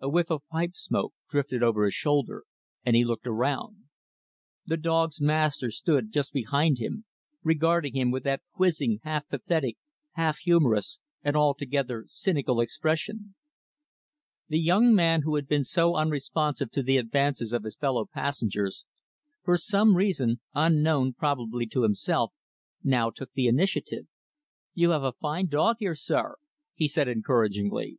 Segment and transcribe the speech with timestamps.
[0.00, 2.44] A whiff of pipe smoke drifted over his shoulder,
[2.86, 3.84] and he looked around.
[4.64, 7.04] The dog's master stood just behind him;
[7.42, 9.76] regarding him with that quizzing, half pathetic,
[10.12, 13.34] half humorous, and altogether cynical expression.
[14.48, 18.86] The young man who had been so unresponsive to the advances of his fellow passengers,
[19.44, 22.32] for some reason unknown, probably, to himself
[22.82, 24.06] now took the initiative.
[24.72, 26.36] "You have a fine dog here, sir,"
[26.74, 27.98] he said encouragingly.